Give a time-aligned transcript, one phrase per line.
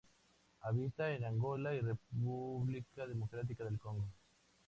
[0.63, 4.07] Habita en Angola y República Democrática del Congo.